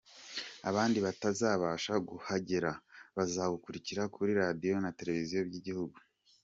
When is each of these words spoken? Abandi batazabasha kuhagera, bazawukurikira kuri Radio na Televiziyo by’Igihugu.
Abandi 0.69 0.97
batazabasha 1.05 1.91
kuhagera, 2.07 2.71
bazawukurikira 3.17 4.03
kuri 4.15 4.31
Radio 4.41 4.73
na 4.83 4.91
Televiziyo 4.99 5.39
by’Igihugu. 5.49 5.97